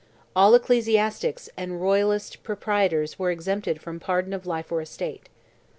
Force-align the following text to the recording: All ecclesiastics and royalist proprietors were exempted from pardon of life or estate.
All 0.35 0.55
ecclesiastics 0.55 1.47
and 1.55 1.79
royalist 1.79 2.41
proprietors 2.41 3.19
were 3.19 3.29
exempted 3.29 3.79
from 3.79 3.99
pardon 3.99 4.33
of 4.33 4.47
life 4.47 4.71
or 4.71 4.81
estate. 4.81 5.29